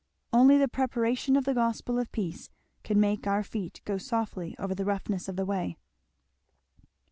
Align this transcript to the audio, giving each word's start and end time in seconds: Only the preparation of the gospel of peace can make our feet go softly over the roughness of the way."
Only 0.33 0.57
the 0.57 0.67
preparation 0.67 1.35
of 1.35 1.45
the 1.45 1.53
gospel 1.53 1.99
of 1.99 2.11
peace 2.11 2.49
can 2.83 2.99
make 2.99 3.27
our 3.27 3.43
feet 3.43 3.81
go 3.85 3.99
softly 3.99 4.55
over 4.57 4.73
the 4.73 4.83
roughness 4.83 5.29
of 5.29 5.35
the 5.35 5.45
way." 5.45 5.77